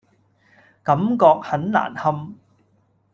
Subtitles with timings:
[0.81, 2.33] 感覺很難堪